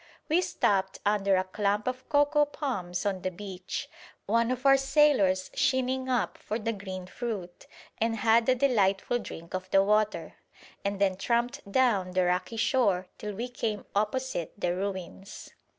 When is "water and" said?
9.83-10.99